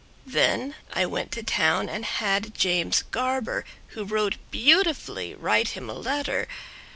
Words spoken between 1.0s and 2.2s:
went to town and